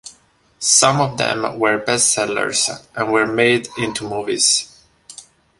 Some 0.57 0.99
of 0.99 1.19
them 1.19 1.59
were 1.59 1.77
best-sellers 1.77 2.71
and 2.95 3.11
were 3.13 3.27
made 3.27 3.67
into 3.77 4.09
movies. 4.09 4.83